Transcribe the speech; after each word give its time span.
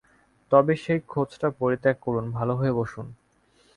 তবে 0.51 0.73
সেই 0.75 0.99
খোঁজটা 1.07 1.47
পরিত্যাগ 1.59 1.95
করুন, 2.01 2.25
ভালো 2.31 2.53
হয়ে 2.55 2.73
বসুন। 2.73 3.07